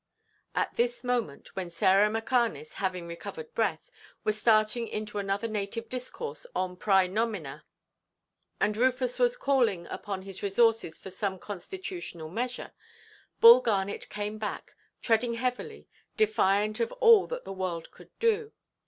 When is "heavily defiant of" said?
15.35-16.91